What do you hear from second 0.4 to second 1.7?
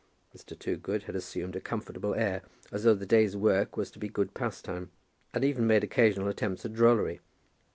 Toogood had assumed a